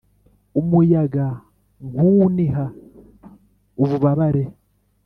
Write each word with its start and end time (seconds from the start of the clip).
umuyaga, 0.59 1.25
nkuwuniha 1.89 2.63
ububabare 3.81 4.43